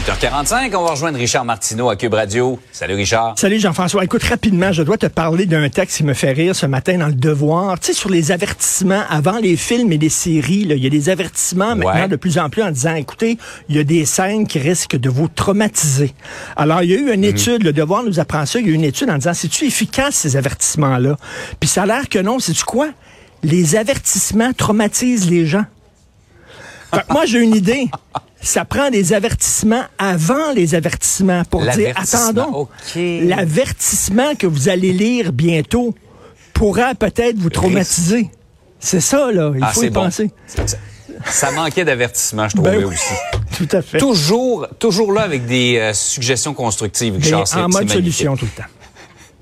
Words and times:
8h45, 0.00 0.74
on 0.76 0.84
va 0.84 0.92
rejoindre 0.92 1.18
Richard 1.18 1.44
Martineau 1.44 1.90
à 1.90 1.96
Cube 1.96 2.14
Radio. 2.14 2.58
Salut 2.72 2.94
Richard. 2.94 3.34
Salut 3.36 3.60
Jean-François. 3.60 4.02
Écoute, 4.02 4.22
rapidement, 4.22 4.72
je 4.72 4.82
dois 4.82 4.96
te 4.96 5.04
parler 5.04 5.44
d'un 5.44 5.68
texte 5.68 5.98
qui 5.98 6.04
me 6.04 6.14
fait 6.14 6.32
rire 6.32 6.56
ce 6.56 6.64
matin 6.64 6.96
dans 6.96 7.08
le 7.08 7.12
Devoir. 7.12 7.78
Tu 7.78 7.88
sais, 7.88 7.92
sur 7.92 8.08
les 8.08 8.32
avertissements, 8.32 9.02
avant 9.10 9.36
les 9.36 9.56
films 9.56 9.92
et 9.92 9.98
les 9.98 10.08
séries, 10.08 10.64
là, 10.64 10.74
il 10.74 10.82
y 10.82 10.86
a 10.86 10.90
des 10.90 11.10
avertissements 11.10 11.76
maintenant 11.76 12.08
de 12.08 12.16
plus 12.16 12.38
en 12.38 12.48
plus 12.48 12.62
en 12.62 12.70
disant, 12.70 12.94
écoutez, 12.94 13.36
il 13.68 13.76
y 13.76 13.78
a 13.78 13.84
des 13.84 14.06
scènes 14.06 14.46
qui 14.46 14.58
risquent 14.58 14.96
de 14.96 15.10
vous 15.10 15.28
traumatiser. 15.28 16.14
Alors, 16.56 16.82
il 16.82 16.90
y 16.92 16.94
a 16.94 16.98
eu 16.98 17.12
une 17.12 17.24
étude, 17.24 17.62
le 17.62 17.74
Devoir 17.74 18.02
nous 18.02 18.18
apprend 18.20 18.46
ça, 18.46 18.58
il 18.58 18.66
y 18.66 18.70
a 18.70 18.72
eu 18.72 18.76
une 18.76 18.84
étude 18.84 19.10
en 19.10 19.16
disant, 19.16 19.34
c'est-tu 19.34 19.66
efficace 19.66 20.14
ces 20.14 20.34
avertissements-là? 20.34 21.18
Puis 21.60 21.68
ça 21.68 21.82
a 21.82 21.86
l'air 21.86 22.08
que 22.08 22.20
non, 22.20 22.38
c'est-tu 22.38 22.64
quoi? 22.64 22.88
Les 23.42 23.76
avertissements 23.76 24.54
traumatisent 24.54 25.28
les 25.28 25.44
gens. 25.44 25.66
Moi, 27.10 27.26
j'ai 27.26 27.38
une 27.40 27.54
idée. 27.54 27.88
Ça 28.42 28.64
prend 28.64 28.90
des 28.90 29.12
avertissements 29.12 29.82
avant 29.98 30.52
les 30.54 30.74
avertissements 30.74 31.44
pour 31.44 31.60
dire, 31.66 31.94
attendons, 31.96 32.68
l'avertissement 32.96 34.34
que 34.34 34.46
vous 34.46 34.68
allez 34.68 34.92
lire 34.92 35.32
bientôt 35.32 35.94
pourra 36.54 36.94
peut-être 36.94 37.36
vous 37.38 37.50
traumatiser. 37.50 38.30
C'est 38.78 39.00
ça, 39.00 39.30
là. 39.30 39.52
Il 39.54 39.62
Ah, 39.62 39.72
faut 39.72 39.82
y 39.82 39.90
bon. 39.90 40.04
penser. 40.04 40.30
Ça, 41.26 41.50
manquait 41.50 41.84
d'avertissement, 41.84 42.48
je 42.48 42.54
trouvais 42.56 42.78
Ben 42.78 42.84
oui. 42.86 42.94
aussi. 42.94 43.14
Tout 43.58 43.76
à 43.76 43.82
fait. 43.82 43.98
Toujours, 43.98 44.66
toujours 44.78 45.12
là 45.12 45.20
avec 45.22 45.44
des 45.44 45.76
euh, 45.76 45.92
suggestions 45.92 46.54
constructives, 46.54 47.14
Mais 47.18 47.24
Richard. 47.24 47.44
en 47.58 47.62
mode 47.62 47.72
magnifique. 47.72 47.90
solution 47.92 48.36
tout 48.36 48.46
le 48.46 48.62
temps. 48.62 48.68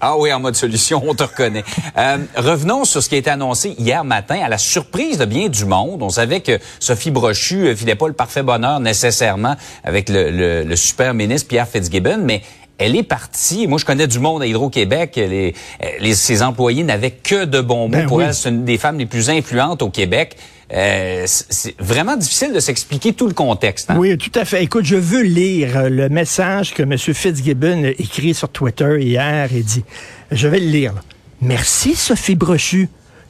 Ah 0.01 0.17
oui, 0.17 0.33
en 0.33 0.39
mode 0.39 0.55
solution, 0.55 1.03
on 1.05 1.15
te 1.15 1.25
reconnaît. 1.25 1.65
Euh, 1.97 2.19
revenons 2.37 2.85
sur 2.85 3.03
ce 3.03 3.09
qui 3.09 3.17
a 3.17 3.19
été 3.19 3.31
annoncé 3.31 3.75
hier 3.79 4.05
matin, 4.05 4.39
à 4.45 4.49
la 4.49 4.59
surprise 4.59 5.19
de 5.19 5.25
bien 5.25 5.49
du 5.49 5.65
monde. 5.65 6.03
On 6.03 6.09
savait 6.09 6.41
que 6.41 6.61
Sophie 6.79 7.11
Brochu 7.11 7.67
euh, 7.67 7.75
filait 7.77 7.97
pas 7.97 8.07
le 8.07 8.13
parfait 8.13 8.45
bonheur 8.45 8.79
nécessairement 8.79 9.57
avec 9.83 10.09
le, 10.09 10.31
le- 10.31 10.63
le 10.63 10.77
super 10.77 11.15
ministre 11.15 11.49
Pierre 11.49 11.67
Fitzgibbon, 11.67 12.19
mais 12.23 12.43
elle 12.79 12.97
est 12.97 13.03
partie. 13.03 13.67
Moi, 13.67 13.79
je 13.79 13.85
connais 13.85 14.07
du 14.07 14.19
monde 14.19 14.43
à 14.43 14.47
Hydro-Québec. 14.47 15.13
Les, 15.17 15.55
euh, 15.83 15.87
les, 16.01 16.15
ses 16.15 16.43
employés 16.43 16.85
n'avaient 16.85 17.11
que 17.11 17.45
de 17.45 17.61
bons 17.61 17.89
mots 17.89 17.89
Ben 17.89 18.07
pour 18.07 18.19
oui. 18.19 18.25
elle. 18.27 18.35
C'est 18.35 18.49
une 18.49 18.65
des 18.65 18.79
femmes 18.79 18.99
les 18.99 19.07
plus 19.07 19.31
influentes 19.31 19.83
au 19.83 19.91
Québec. 19.91 20.37
Euh, 20.73 21.25
c'est 21.27 21.75
vraiment 21.81 22.15
difficile 22.17 22.53
de 22.53 22.61
s'expliquer 22.61 23.15
tout 23.15 23.27
le 23.27 23.33
contexte. 23.33 23.91
hein? 23.91 23.97
Oui, 23.99 24.17
tout 24.19 24.31
à 24.35 24.45
fait. 24.45 24.63
Écoute, 24.63 24.85
je 24.85 24.97
veux 24.97 25.23
lire 25.23 25.77
euh, 25.79 25.89
le 25.89 26.09
message 26.11 26.75
que 26.75 26.83
M. 26.83 26.97
Fitzgibbon 26.99 27.85
a 27.85 27.89
écrit 27.89 28.35
sur 28.35 28.51
Twitter 28.51 28.97
hier 29.01 29.49
et 29.55 29.63
dit, 29.63 29.83
je 30.31 30.47
vais 30.47 30.61
le 30.61 30.67
lire. 30.67 30.93
Merci, 31.41 31.95
Sophie 31.95 32.35
Brochu. 32.35 32.89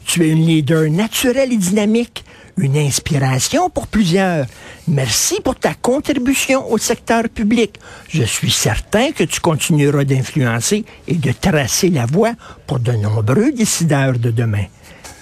Tu 0.09 0.25
es 0.25 0.31
une 0.31 0.47
leader 0.47 0.89
naturelle 0.91 1.53
et 1.53 1.57
dynamique, 1.59 2.25
une 2.57 2.79
inspiration 2.79 3.69
pour 3.69 3.87
plusieurs. 3.89 4.47
Merci 4.89 5.39
pour 5.45 5.55
ta 5.55 5.75
contribution 5.75 6.73
au 6.73 6.79
secteur 6.79 7.25
public. 7.29 7.79
Je 8.09 8.23
suis 8.23 8.51
certain 8.51 9.13
que 9.13 9.25
tu 9.25 9.39
continueras 9.41 10.05
d'influencer 10.05 10.87
et 11.07 11.15
de 11.15 11.31
tracer 11.33 11.91
la 11.91 12.07
voie 12.07 12.33
pour 12.67 12.79
de 12.81 12.93
nombreux 12.93 13.53
décideurs 13.53 14.19
de 14.19 14.31
demain. 14.31 14.65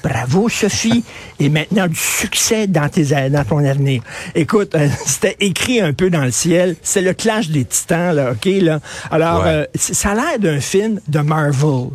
Bravo, 0.05 0.48
Sophie. 0.48 1.03
Et 1.41 1.48
maintenant, 1.48 1.89
du 1.89 1.97
succès 1.97 2.69
dans, 2.69 2.89
tes, 2.89 3.07
dans 3.29 3.45
ton 3.45 3.59
avenir. 3.64 4.03
Écoute, 4.37 4.73
euh, 4.77 4.89
c'était 5.05 5.37
écrit 5.41 5.81
un 5.81 5.92
peu 5.95 6.11
dans 6.11 6.23
le 6.25 6.31
ciel. 6.31 6.77
C'est 6.81 7.03
le 7.03 7.12
clash 7.12 7.48
des 7.48 7.64
titans, 7.64 8.14
là, 8.14 8.31
OK? 8.31 8.45
Là. 8.62 8.79
Alors, 9.11 9.41
Ouais. 9.42 9.48
euh, 9.48 9.67
ça 9.75 10.11
a 10.12 10.14
l'air 10.14 10.39
d'un 10.39 10.61
film 10.61 11.01
de 11.09 11.19
Marvel. 11.19 11.89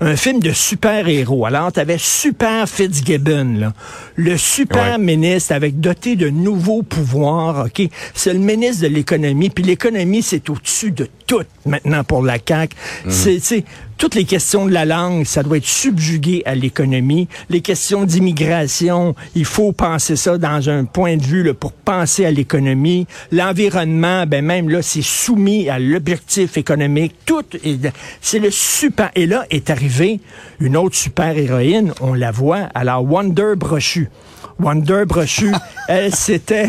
Un 0.00 0.14
film 0.16 0.40
de 0.40 0.50
super-héros. 0.52 1.46
Alors, 1.46 1.72
tu 1.72 1.80
avais 1.80 1.96
Super 1.98 2.68
Fitzgibbon, 2.68 3.54
là. 3.58 3.72
le 4.16 4.36
super 4.36 4.98
Ouais. 4.98 4.98
ministre 4.98 5.52
avec 5.54 5.80
doté 5.80 6.16
de 6.16 6.28
nouveaux 6.28 6.82
pouvoirs. 6.82 7.66
OK? 7.66 7.88
C'est 8.14 8.32
le 8.34 8.38
ministre 8.38 8.82
de 8.82 8.88
l'économie. 8.88 9.48
Puis 9.50 9.64
l'économie, 9.64 10.22
c'est 10.22 10.48
au-dessus 10.50 10.90
de 10.90 11.08
tout 11.26 11.42
maintenant 11.64 12.04
pour 12.04 12.22
la 12.22 12.36
CAQ. 12.46 12.76
C'est, 13.08 13.38
c'est 13.40 13.64
toutes 13.98 14.14
les 14.14 14.24
questions 14.24 14.66
de 14.66 14.72
la 14.72 14.84
langue, 14.84 15.24
ça 15.24 15.42
doit 15.42 15.56
être 15.56 15.66
subjugué 15.66 16.42
à 16.44 16.54
l'économie. 16.54 17.28
Les 17.48 17.60
questions 17.60 18.04
d'immigration, 18.04 19.14
il 19.34 19.44
faut 19.44 19.72
penser 19.72 20.16
ça 20.16 20.36
dans 20.38 20.68
un 20.68 20.84
point 20.84 21.16
de 21.16 21.22
vue 21.22 21.42
là, 21.42 21.54
pour 21.54 21.72
penser 21.72 22.24
à 22.26 22.30
l'économie. 22.30 23.06
L'environnement, 23.32 24.26
ben 24.26 24.44
même 24.44 24.68
là, 24.68 24.82
c'est 24.82 25.02
soumis 25.02 25.68
à 25.70 25.78
l'objectif 25.78 26.56
économique. 26.56 27.14
Tout, 27.24 27.44
est- 27.64 27.92
c'est 28.20 28.38
le 28.38 28.50
super. 28.50 29.10
Et 29.14 29.26
là 29.26 29.44
est 29.50 29.70
arrivée 29.70 30.20
une 30.60 30.76
autre 30.76 30.96
super 30.96 31.36
héroïne, 31.36 31.92
on 32.00 32.14
la 32.14 32.30
voit, 32.30 32.68
alors 32.74 33.02
Wonder 33.04 33.52
Brochu. 33.56 34.08
Wonder 34.58 35.04
Brochu, 35.06 35.52
elle, 35.88 36.14
c'était 36.14 36.68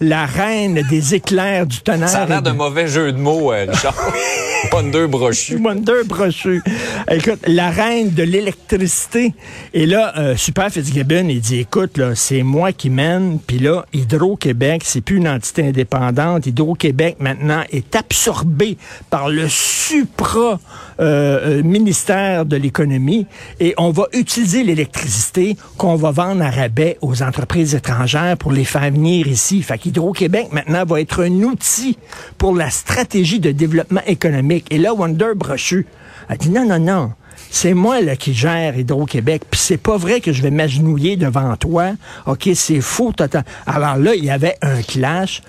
la 0.00 0.24
reine 0.26 0.82
des 0.88 1.14
éclairs 1.14 1.66
du 1.66 1.78
tonnerre. 1.80 2.08
Ça 2.08 2.22
a 2.22 2.26
l'air 2.26 2.40
de- 2.42 2.50
d'un 2.50 2.54
mauvais 2.56 2.88
jeu 2.88 3.12
de 3.12 3.18
mots, 3.18 3.52
euh, 3.52 3.66
Richard. 3.70 3.94
Wonder 4.72 5.06
brochu. 5.06 5.56
Wonder 5.62 6.04
Brochu. 6.04 6.62
Écoute, 7.10 7.40
la 7.46 7.70
reine 7.70 8.10
de 8.10 8.22
l'électricité. 8.22 9.34
Et 9.72 9.86
là, 9.86 10.12
euh, 10.18 10.36
Super 10.36 10.70
Fitzgibbon, 10.70 11.28
il 11.28 11.40
dit, 11.40 11.60
écoute, 11.60 11.96
là, 11.98 12.14
c'est 12.14 12.42
moi 12.42 12.72
qui 12.72 12.90
mène. 12.90 13.38
Puis 13.38 13.58
là, 13.58 13.86
Hydro-Québec, 13.92 14.82
c'est 14.84 15.00
plus 15.00 15.16
une 15.16 15.28
entité 15.28 15.68
indépendante. 15.68 16.46
Hydro-Québec, 16.46 17.16
maintenant, 17.20 17.62
est 17.70 17.94
absorbé 17.96 18.76
par 19.10 19.28
le 19.28 19.48
supra 19.48 20.60
euh, 20.98 21.58
euh, 21.58 21.62
ministère 21.62 22.46
de 22.46 22.56
l'économie. 22.56 23.26
Et 23.60 23.74
on 23.76 23.90
va 23.90 24.06
utiliser 24.12 24.64
l'électricité 24.64 25.56
qu'on 25.76 25.96
va 25.96 26.10
vendre 26.10 26.42
à 26.42 26.50
rabais 26.50 26.96
aux 27.02 27.22
entreprises 27.22 27.74
étrangères 27.74 28.36
pour 28.38 28.52
les 28.52 28.64
faire 28.64 28.90
venir 28.90 29.26
ici. 29.28 29.62
Fait 29.62 29.78
qu'Hydro-Québec, 29.78 30.48
maintenant, 30.52 30.84
va 30.84 31.00
être 31.00 31.22
un 31.22 31.32
outil 31.42 31.98
pour 32.38 32.54
la 32.54 32.70
stratégie 32.70 33.40
de 33.40 33.52
développement 33.52 34.00
économique. 34.06 34.66
Et 34.70 34.78
là, 34.78 34.94
Wonder 34.94 35.32
Brochu 35.36 35.86
a 36.28 36.36
dit 36.36 36.50
non, 36.50 36.66
non, 36.66 36.78
non. 36.78 37.12
C'est 37.50 37.74
moi 37.74 38.00
là, 38.00 38.16
qui 38.16 38.34
gère 38.34 38.78
Hydro-Québec. 38.78 39.42
Puis 39.50 39.60
c'est 39.60 39.76
pas 39.76 39.96
vrai 39.96 40.20
que 40.20 40.32
je 40.32 40.42
vais 40.42 40.50
m'agenouiller 40.50 41.16
devant 41.16 41.56
toi. 41.56 41.92
OK, 42.26 42.48
c'est 42.54 42.80
faux 42.80 43.12
total. 43.12 43.44
Alors 43.66 43.96
là, 43.96 44.14
il 44.14 44.24
y 44.24 44.30
avait 44.30 44.56
un 44.62 44.82
clash. 44.82 45.42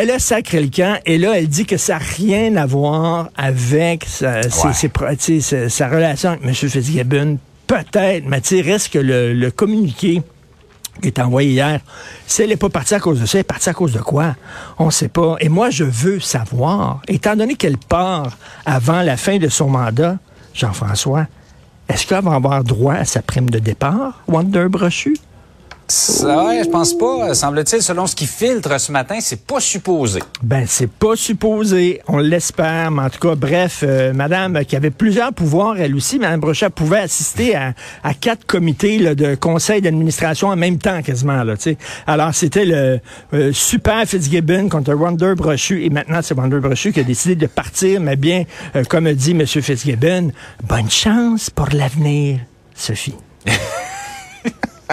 Elle 0.00 0.12
a 0.12 0.18
sacré 0.20 0.60
le 0.60 0.68
camp 0.68 0.96
et 1.06 1.18
là, 1.18 1.32
elle 1.36 1.48
dit 1.48 1.66
que 1.66 1.76
ça 1.76 1.94
n'a 1.94 1.98
rien 1.98 2.54
à 2.56 2.66
voir 2.66 3.30
avec 3.36 4.04
sa, 4.06 4.42
ses- 4.42 4.88
Ouais. 5.00 5.68
sa, 5.70 5.88
relation 5.88 6.30
avec 6.30 6.44
M. 6.44 6.54
Fitzgibbon. 6.54 7.38
Peut-être, 7.66 8.24
mais 8.26 8.40
tu 8.40 8.60
reste 8.60 8.92
que 8.92 8.98
le, 9.00 9.34
le 9.34 9.50
communiqué 9.50 10.22
qui 11.02 11.08
est 11.08 11.18
envoyé 11.18 11.50
hier, 11.50 11.80
si 12.28 12.42
elle 12.42 12.50
n'est 12.50 12.56
pas 12.56 12.68
partie 12.68 12.94
à 12.94 13.00
cause 13.00 13.20
de 13.20 13.26
ça, 13.26 13.38
elle 13.38 13.40
est 13.40 13.44
partie 13.44 13.68
à 13.70 13.74
cause 13.74 13.92
de 13.92 13.98
quoi? 13.98 14.36
On 14.78 14.86
ne 14.86 14.90
sait 14.92 15.08
pas. 15.08 15.34
Et 15.40 15.48
moi, 15.48 15.70
je 15.70 15.82
veux 15.84 16.20
savoir, 16.20 17.02
étant 17.08 17.34
donné 17.34 17.56
qu'elle 17.56 17.76
part 17.78 18.36
avant 18.64 19.02
la 19.02 19.16
fin 19.16 19.38
de 19.38 19.48
son 19.48 19.68
mandat, 19.68 20.16
Jean-François, 20.54 21.26
est-ce 21.88 22.06
qu'elle 22.06 22.22
va 22.22 22.34
avoir 22.34 22.62
droit 22.62 22.94
à 22.94 23.04
sa 23.04 23.20
prime 23.20 23.50
de 23.50 23.58
départ, 23.58 24.22
Wonder 24.28 24.66
Brochu? 24.68 25.16
Ça, 25.90 26.44
ouais, 26.44 26.62
je 26.64 26.68
pense 26.68 26.92
pas. 26.92 27.32
Semble-t-il, 27.32 27.82
selon 27.82 28.06
ce 28.06 28.14
qui 28.14 28.26
filtre 28.26 28.78
ce 28.78 28.92
matin, 28.92 29.16
c'est 29.20 29.40
pas 29.40 29.58
supposé. 29.58 30.20
Ben, 30.42 30.64
c'est 30.66 30.90
pas 30.90 31.16
supposé. 31.16 32.02
On 32.08 32.18
l'espère. 32.18 32.90
Mais 32.90 33.02
en 33.04 33.10
tout 33.10 33.26
cas, 33.26 33.34
bref, 33.34 33.80
euh, 33.82 34.12
madame 34.12 34.66
qui 34.66 34.76
avait 34.76 34.90
plusieurs 34.90 35.32
pouvoirs, 35.32 35.80
elle 35.80 35.94
aussi, 35.94 36.18
madame 36.18 36.40
Brochet, 36.40 36.68
pouvait 36.68 36.98
assister 36.98 37.56
à, 37.56 37.72
quatre 38.20 38.44
comités 38.44 39.14
de 39.14 39.34
conseil 39.34 39.80
d'administration 39.80 40.48
en 40.48 40.56
même 40.56 40.76
temps, 40.76 41.00
quasiment. 41.00 41.42
Là. 41.42 41.54
Alors, 42.06 42.34
c'était 42.34 42.66
le 42.66 43.00
euh, 43.32 43.52
super 43.54 44.04
Fitzgibbon 44.06 44.68
contre 44.68 44.92
Wonder 44.92 45.32
Brochu. 45.36 45.84
Et 45.84 45.88
maintenant, 45.88 46.20
c'est 46.20 46.34
Wonder 46.34 46.58
Brochu 46.58 46.92
qui 46.92 47.00
a 47.00 47.04
décidé 47.04 47.34
de 47.34 47.46
partir. 47.46 47.98
Mais 48.00 48.16
bien, 48.16 48.44
euh, 48.76 48.84
comme 48.84 49.10
dit 49.14 49.30
M. 49.30 49.46
Fitzgibbon, 49.46 50.32
bonne 50.68 50.90
chance 50.90 51.48
pour 51.48 51.68
l'avenir, 51.72 52.40
Sophie. 52.74 53.14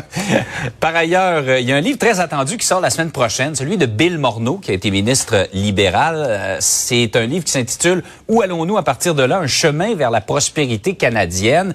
Par 0.80 0.96
ailleurs, 0.96 1.44
euh, 1.48 1.60
il 1.60 1.68
y 1.68 1.72
a 1.72 1.76
un 1.76 1.82
livre 1.82 1.98
très 1.98 2.20
attendu 2.20 2.58
qui 2.58 2.66
sort 2.66 2.82
la 2.82 2.90
semaine 2.90 3.12
prochaine, 3.12 3.56
celui 3.56 3.78
de 3.78 3.86
Bill 3.86 4.18
Morneau, 4.18 4.58
qui 4.58 4.72
a 4.72 4.74
été 4.74 4.92
ministre 4.92 5.48
libéral. 5.54 6.16
Euh, 6.18 6.58
C'est 6.60 7.16
un 7.16 7.26
livre 7.26 7.46
qui 7.46 7.52
s'intitule 7.52 8.04
Où 8.28 8.42
allons-nous 8.42 8.78
à 8.78 8.84
partir 8.84 9.16
de 9.16 9.24
là? 9.24 9.38
Un 9.40 9.48
chemin 9.48 9.96
vers 9.96 10.12
la 10.12 10.22
prospérité 10.22 10.96
canadienne. 10.96 11.74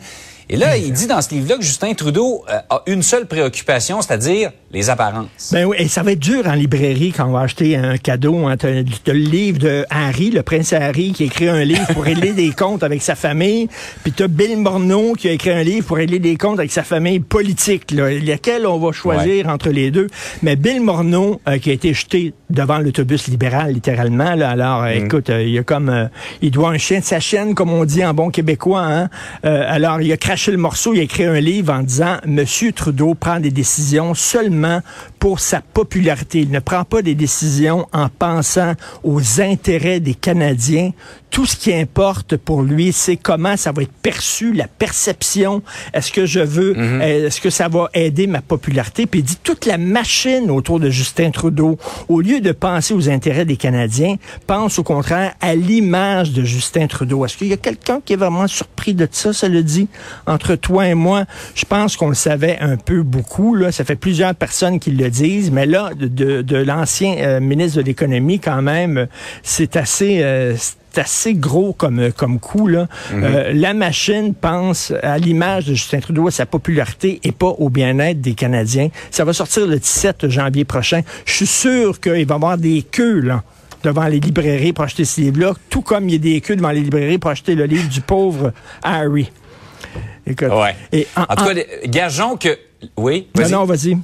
Et 0.53 0.57
là, 0.57 0.77
il 0.77 0.93
dit 0.93 1.07
dans 1.07 1.23
ce 1.23 1.31
livre-là 1.33 1.59
que 1.59 1.63
Justin 1.63 1.95
Trudeau 1.95 2.45
euh, 2.51 2.59
a 2.71 2.83
une 2.87 3.05
seule 3.05 3.27
préoccupation, 3.27 4.03
c'est-à-dire 4.03 4.51
les 4.73 4.91
apparences. 4.91 5.51
Ben 5.53 5.65
oui, 5.65 5.77
et 5.79 5.87
ça 5.87 6.03
va 6.03 6.11
être 6.11 6.19
dur 6.19 6.45
en 6.47 6.55
librairie 6.55 7.13
quand 7.17 7.27
on 7.27 7.33
va 7.33 7.43
acheter 7.43 7.77
un 7.77 7.97
cadeau. 7.97 8.49
Hein. 8.49 8.57
T'as, 8.57 8.83
t'as 9.05 9.13
le 9.13 9.21
livre 9.21 9.61
de 9.61 9.87
Harry, 9.91 10.31
le 10.31 10.43
prince 10.43 10.73
Harry, 10.73 11.13
qui 11.13 11.23
a 11.23 11.27
écrit 11.27 11.49
un 11.49 11.63
livre 11.63 11.87
pour 11.93 12.03
régler 12.05 12.33
des 12.33 12.51
comptes 12.51 12.83
avec 12.83 13.01
sa 13.01 13.15
famille. 13.15 13.69
Puis 14.03 14.11
t'as 14.11 14.27
Bill 14.27 14.57
Morneau 14.57 15.13
qui 15.13 15.29
a 15.29 15.33
écrit 15.33 15.51
un 15.51 15.63
livre 15.63 15.87
pour 15.87 15.99
régler 15.99 16.19
des 16.19 16.37
comptes 16.37 16.59
avec 16.59 16.73
sa 16.73 16.83
famille 16.83 17.21
politique. 17.21 17.93
Là. 17.93 18.11
Lequel 18.11 18.67
on 18.67 18.79
va 18.79 18.91
choisir 18.91 19.49
entre 19.49 19.69
les 19.69 19.93
deux? 19.93 20.09
Mais 20.43 20.57
Bill 20.57 20.81
Morneau, 20.81 21.41
euh, 21.47 21.59
qui 21.59 21.71
a 21.71 21.75
été 21.75 21.95
jeté 21.95 22.35
devant 22.49 22.79
l'autobus 22.79 23.29
libéral, 23.29 23.73
littéralement. 23.73 24.35
Là. 24.35 24.51
Alors, 24.51 24.83
euh, 24.83 24.89
écoute, 24.89 25.31
euh, 25.31 25.45
il 25.45 25.51
y 25.51 25.59
a 25.59 25.63
comme... 25.63 25.91
euh, 25.91 26.07
il 26.43 26.51
doit 26.51 26.71
un 26.71 26.79
chien 26.79 26.99
de 26.99 27.05
sa 27.05 27.21
chaîne, 27.21 27.55
comme 27.55 27.73
on 27.73 27.85
dit 27.85 28.05
en 28.05 28.15
bon 28.15 28.31
québécois. 28.31 28.83
Hein? 28.83 29.09
Euh, 29.45 29.65
alors, 29.69 30.01
il 30.01 30.11
a 30.11 30.17
craché 30.17 30.40
le 30.49 30.57
morceau, 30.57 30.95
il 30.95 31.01
a 31.01 31.03
écrit 31.03 31.25
un 31.25 31.39
livre 31.39 31.73
en 31.73 31.83
disant 31.83 32.17
«Monsieur 32.27 32.73
Trudeau 32.73 33.15
prend 33.15 33.41
des 33.41 33.51
décisions 33.51 34.15
seulement 34.15 34.81
pour 35.21 35.39
sa 35.39 35.61
popularité. 35.61 36.41
Il 36.41 36.51
ne 36.51 36.59
prend 36.59 36.85
pas 36.85 37.03
des 37.03 37.15
décisions 37.15 37.87
en 37.93 38.09
pensant 38.09 38.73
aux 39.05 39.41
intérêts 39.41 40.01
des 40.01 40.15
Canadiens. 40.15 40.93
Tout 41.31 41.47
ce 41.47 41.55
qui 41.55 41.73
importe 41.73 42.37
pour 42.37 42.63
lui, 42.63 42.93
c'est 42.93 43.17
comment 43.17 43.57
ça 43.57 43.71
va 43.71 43.83
être 43.83 43.93
perçu, 43.93 44.53
la 44.53 44.67
perception. 44.67 45.63
Est-ce 45.95 46.11
que 46.11 46.27
je 46.27 46.41
veux, 46.41 46.75
euh, 46.77 47.27
est-ce 47.27 47.41
que 47.41 47.51
ça 47.51 47.69
va 47.69 47.89
aider 47.95 48.27
ma 48.27 48.41
popularité? 48.41 49.07
Puis 49.07 49.21
il 49.21 49.23
dit 49.23 49.39
toute 49.41 49.67
la 49.67 49.79
machine 49.79 50.51
autour 50.51 50.81
de 50.81 50.91
Justin 50.91 51.31
Trudeau, 51.31 51.79
au 52.09 52.21
lieu 52.21 52.41
de 52.41 52.51
penser 52.51 52.95
aux 52.95 53.09
intérêts 53.09 53.45
des 53.45 53.57
Canadiens, 53.57 54.17
pense 54.49 54.81
au 54.81 54.83
contraire 54.83 55.35
à 55.41 55.55
l'image 55.55 56.33
de 56.33 56.43
Justin 56.43 56.89
Trudeau. 56.89 57.25
Est-ce 57.25 57.37
qu'il 57.37 57.47
y 57.47 57.53
a 57.53 57.59
quelqu'un 57.59 58.01
qui 58.05 58.15
est 58.15 58.17
vraiment 58.17 58.49
surpris 58.49 58.95
de 58.95 59.07
ça, 59.09 59.33
ça 59.33 59.49
le 59.49 59.63
dit? 59.63 59.87
Entre 60.27 60.57
toi 60.57 60.89
et 60.89 60.95
moi, 60.95 61.27
je 61.55 61.65
pense 61.65 61.97
qu'on 61.97 62.09
le 62.09 62.15
savait 62.15 62.59
un 62.61 62.77
peu 62.77 63.03
beaucoup. 63.03 63.55
Là. 63.55 63.71
Ça 63.71 63.85
fait 63.85 63.95
plusieurs 63.95 64.35
personnes 64.35 64.81
qui 64.81 64.91
le 64.91 65.10
disent, 65.11 65.51
mais 65.51 65.67
là, 65.67 65.91
de, 65.97 66.57
l'ancien 66.57 67.17
euh, 67.19 67.41
ministre 67.41 67.79
de 67.79 67.83
l'Économie, 67.87 68.39
quand 68.41 68.63
même, 68.63 69.07
c'est 69.43 69.77
assez... 69.77 70.21
euh, 70.23 70.55
c'est 70.93 71.03
assez 71.03 71.35
gros 71.35 71.73
comme, 71.73 72.01
euh, 72.01 72.11
comme 72.11 72.41
coup. 72.41 72.67
Là. 72.67 72.89
Euh, 73.13 73.53
la 73.55 73.75
machine 73.75 74.35
pense 74.35 74.93
à 75.05 75.19
l'image 75.19 75.67
de 75.67 75.75
Justin 75.75 76.01
Trudeau, 76.01 76.27
à 76.27 76.33
sa 76.33 76.47
popularité 76.47 77.21
et 77.23 77.31
pas 77.31 77.47
au 77.47 77.69
bien-être 77.69 78.21
des 78.21 78.35
Canadiens. 78.35 78.89
Ça 79.13 79.25
va 79.25 79.33
sortir 79.33 79.69
le 79.69 79.79
17 79.79 80.29
janvier 80.29 80.65
prochain. 80.65 81.03
Je 81.27 81.33
suis 81.33 81.47
sûr 81.47 82.01
qu'il 82.01 82.11
va 82.13 82.19
y 82.19 82.23
avoir 82.37 82.59
des 82.59 82.83
queues 82.83 83.21
là, 83.21 83.45
devant 83.85 84.07
les 84.09 84.19
librairies 84.19 84.73
pour 84.73 84.83
acheter 84.83 85.05
ce 85.05 85.21
livre-là, 85.21 85.53
tout 85.69 85.83
comme 85.83 86.09
il 86.09 86.13
y 86.13 86.17
a 86.17 86.19
des 86.19 86.41
queues 86.41 86.57
devant 86.57 86.71
les 86.73 86.81
librairies 86.81 87.19
pour 87.19 87.31
acheter 87.31 87.55
le 87.55 87.67
livre 87.67 87.89
du 87.89 88.01
pauvre 88.01 88.53
Harry. 88.83 89.31
Écoute. 90.27 90.49
Ouais. 90.49 90.75
Et 90.91 91.07
en, 91.17 91.23
En 91.23 91.27
tout 91.37 91.43
en- 91.43 91.47
cas, 91.47 91.53
les- 91.53 91.67
gageons 91.87 92.37
que... 92.37 92.59
Oui, 92.97 93.29
Non, 93.37 93.43
vas-y. 93.43 93.53
non, 93.53 93.65
vas-y. 93.65 93.97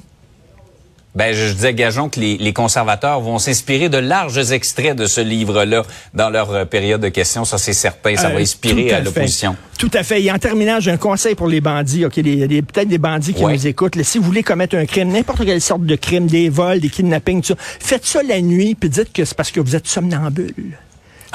Ben, 1.17 1.33
je, 1.33 1.47
je 1.47 1.53
disais, 1.53 1.73
gageons 1.73 2.09
que 2.09 2.19
les, 2.19 2.37
les 2.37 2.53
conservateurs 2.53 3.19
vont 3.21 3.39
s'inspirer 3.39 3.89
de 3.89 3.97
larges 3.97 4.51
extraits 4.51 4.95
de 4.95 5.07
ce 5.07 5.19
livre-là 5.19 5.81
dans 6.13 6.29
leur 6.29 6.51
euh, 6.51 6.63
période 6.65 7.01
de 7.01 7.09
questions. 7.09 7.43
Ça, 7.43 7.57
c'est 7.57 7.73
certain. 7.73 8.15
Ça 8.15 8.27
Euh, 8.27 8.33
va 8.33 8.39
inspirer 8.39 8.87
tout 8.89 8.93
à 8.93 8.97
fait. 8.99 9.03
l'opposition. 9.03 9.55
Tout 9.79 9.89
à 9.95 10.03
fait. 10.03 10.21
Et 10.21 10.31
en 10.31 10.37
terminant, 10.37 10.79
j'ai 10.79 10.91
un 10.91 10.97
conseil 10.97 11.33
pour 11.33 11.47
les 11.47 11.59
bandits. 11.59 12.05
Ok, 12.05 12.17
les- 12.17 12.47
les- 12.47 12.61
peut-être 12.61 12.87
des 12.87 12.99
bandits 12.99 13.33
qui 13.33 13.43
Ouais. 13.43 13.53
nous 13.53 13.65
écoutent. 13.65 13.95
Là, 13.95 14.03
si 14.03 14.19
vous 14.19 14.25
voulez 14.25 14.43
commettre 14.43 14.75
un 14.75 14.85
crime, 14.85 15.09
n'importe 15.11 15.43
quelle 15.43 15.59
sorte 15.59 15.83
de 15.87 15.95
crime, 15.95 16.27
des 16.27 16.49
vols, 16.49 16.79
des 16.81 16.89
kidnappings, 16.89 17.41
tout 17.41 17.47
ça, 17.47 17.55
faites 17.57 18.05
ça 18.05 18.21
la 18.21 18.39
nuit, 18.39 18.75
puis 18.75 18.87
dites 18.89 19.11
que 19.11 19.25
c'est 19.25 19.35
parce 19.35 19.49
que 19.49 19.59
vous 19.59 19.75
êtes 19.75 19.87
somnambule. 19.87 20.53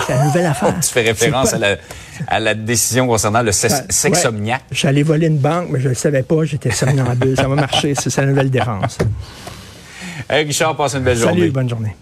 C'est 0.06 0.14
la 0.14 0.24
nouvelle 0.26 0.46
affaire. 0.46 0.74
Tu 0.80 0.88
fais 0.90 1.02
référence 1.02 1.54
à 1.54 1.58
la, 1.58 1.76
à 2.28 2.38
la 2.38 2.54
décision 2.54 3.08
concernant 3.08 3.42
le 3.42 3.50
sex- 3.50 3.74
Ouais. 3.74 3.84
sexomniaque. 3.90 4.62
J'allais 4.70 5.02
voler 5.02 5.26
une 5.26 5.38
banque, 5.38 5.66
mais 5.70 5.80
je 5.80 5.84
ne 5.86 5.88
le 5.90 5.94
savais 5.96 6.22
pas. 6.22 6.44
J'étais 6.44 6.70
somnambule. 6.70 7.34
ça 7.36 7.48
va 7.48 7.56
marcher. 7.56 7.94
C'est 8.00 8.10
sa 8.10 8.24
nouvelle 8.24 8.48
défense. 8.50 8.96
Hey, 10.28 10.44
Richard, 10.44 10.76
passe 10.76 10.94
une 10.94 11.04
belle 11.04 11.16
journée. 11.16 11.40
Salut, 11.40 11.50
bonne 11.50 11.68
journée. 11.68 11.94